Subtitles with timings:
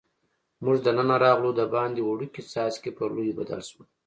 [0.63, 3.85] موږ دننه راغلو، دباندې وړوکي څاڅکي پر لویو بدل شول.